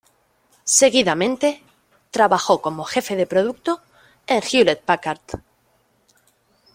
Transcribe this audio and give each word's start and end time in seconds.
Seguidamente, 0.79 1.61
trabajó 2.09 2.59
como 2.59 2.85
jefe 2.85 3.15
de 3.15 3.27
producto 3.27 3.81
en 4.25 4.41
Hewlett-Packard. 4.41 5.21